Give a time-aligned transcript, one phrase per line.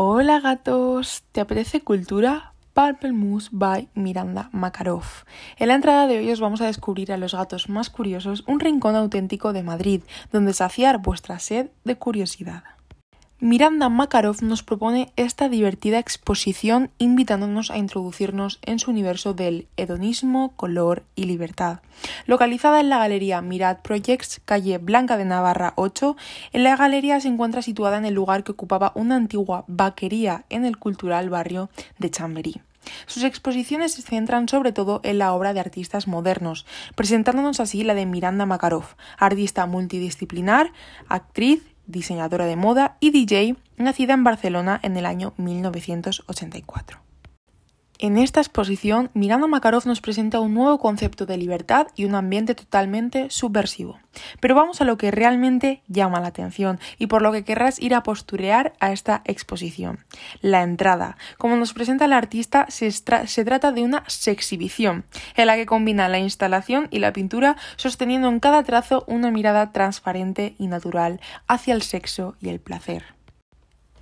[0.00, 2.52] Hola gatos, ¿te apetece cultura?
[2.72, 5.02] Purple Moose by Miranda Makarov.
[5.56, 8.60] En la entrada de hoy os vamos a descubrir a los gatos más curiosos un
[8.60, 12.62] rincón auténtico de Madrid, donde saciar vuestra sed de curiosidad.
[13.40, 20.54] Miranda Makarov nos propone esta divertida exposición invitándonos a introducirnos en su universo del hedonismo,
[20.56, 21.78] color y libertad.
[22.26, 26.16] Localizada en la galería Mirad Projects, calle Blanca de Navarra 8,
[26.52, 30.64] en la galería se encuentra situada en el lugar que ocupaba una antigua vaquería en
[30.64, 32.60] el cultural barrio de Chamberí.
[33.06, 36.66] Sus exposiciones se centran sobre todo en la obra de artistas modernos,
[36.96, 40.72] presentándonos así la de Miranda Makarov, artista multidisciplinar,
[41.08, 47.07] actriz, diseñadora de moda y DJ, nacida en Barcelona en el año 1984.
[48.00, 52.54] En esta exposición, Miranda Makarov nos presenta un nuevo concepto de libertad y un ambiente
[52.54, 53.98] totalmente subversivo.
[54.38, 57.96] Pero vamos a lo que realmente llama la atención y por lo que querrás ir
[57.96, 60.04] a posturear a esta exposición.
[60.40, 61.16] La entrada.
[61.38, 66.08] Como nos presenta el artista, se, se trata de una sexhibición, en la que combina
[66.08, 71.74] la instalación y la pintura, sosteniendo en cada trazo una mirada transparente y natural hacia
[71.74, 73.18] el sexo y el placer.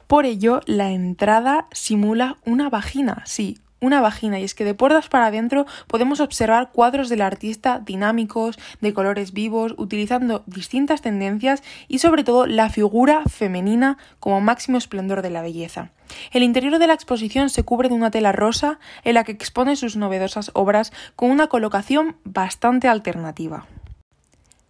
[0.07, 5.09] Por ello, la entrada simula una vagina, sí, una vagina y es que de puertas
[5.09, 11.99] para adentro podemos observar cuadros del artista dinámicos, de colores vivos, utilizando distintas tendencias y
[11.99, 15.91] sobre todo la figura femenina como máximo esplendor de la belleza.
[16.33, 19.77] El interior de la exposición se cubre de una tela rosa en la que expone
[19.77, 23.67] sus novedosas obras con una colocación bastante alternativa.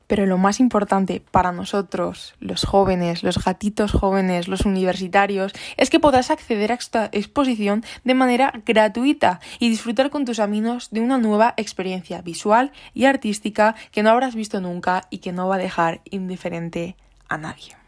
[0.06, 6.00] Pero lo más importante para nosotros, los jóvenes, los gatitos jóvenes, los universitarios, es que
[6.00, 11.18] podrás acceder a esta exposición de manera gratuita y disfrutar con tus amigos de una
[11.18, 15.58] nueva experiencia visual y artística que no habrás visto nunca y que no va a
[15.58, 16.96] dejar indiferente
[17.28, 17.85] a nadie.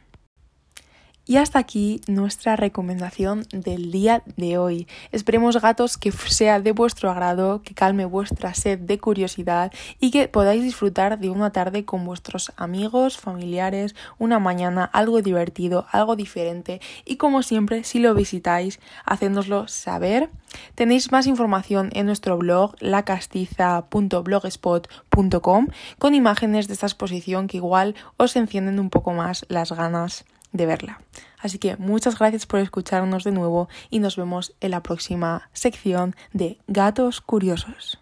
[1.28, 4.88] Y hasta aquí nuestra recomendación del día de hoy.
[5.12, 9.70] Esperemos gatos que sea de vuestro agrado, que calme vuestra sed de curiosidad
[10.00, 15.84] y que podáis disfrutar de una tarde con vuestros amigos, familiares, una mañana, algo divertido,
[15.92, 20.30] algo diferente y como siempre, si lo visitáis, hacéndoslo saber.
[20.76, 25.66] Tenéis más información en nuestro blog lacastiza.blogspot.com
[25.98, 30.66] con imágenes de esta exposición que igual os encienden un poco más las ganas de
[30.66, 31.00] verla.
[31.38, 36.16] Así que muchas gracias por escucharnos de nuevo y nos vemos en la próxima sección
[36.32, 38.00] de Gatos Curiosos.